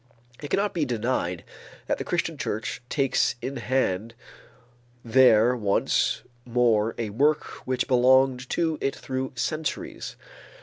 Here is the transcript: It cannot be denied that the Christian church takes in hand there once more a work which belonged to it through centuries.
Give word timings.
It 0.41 0.49
cannot 0.49 0.73
be 0.73 0.83
denied 0.83 1.43
that 1.85 1.99
the 1.99 2.03
Christian 2.03 2.35
church 2.35 2.81
takes 2.89 3.35
in 3.39 3.57
hand 3.57 4.15
there 5.05 5.55
once 5.55 6.23
more 6.43 6.95
a 6.97 7.11
work 7.11 7.43
which 7.67 7.87
belonged 7.87 8.49
to 8.49 8.79
it 8.81 8.95
through 8.95 9.33
centuries. 9.35 10.15